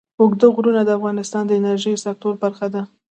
[0.19, 2.81] اوږده غرونه د افغانستان د انرژۍ سکتور برخه ده.